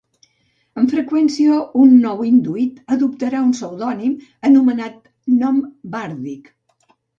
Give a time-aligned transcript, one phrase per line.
[0.81, 4.17] Amb freqüència un nou induït adoptarà un pseudònim,
[4.51, 4.99] anomenat
[5.45, 5.63] nom
[5.99, 6.53] bàrdic.